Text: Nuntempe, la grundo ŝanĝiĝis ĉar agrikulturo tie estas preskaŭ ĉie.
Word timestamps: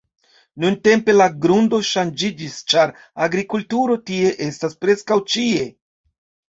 Nuntempe, 0.63 1.13
la 1.17 1.27
grundo 1.43 1.81
ŝanĝiĝis 1.91 2.57
ĉar 2.75 2.97
agrikulturo 3.29 4.01
tie 4.11 4.35
estas 4.51 4.79
preskaŭ 4.85 5.23
ĉie. 5.33 5.75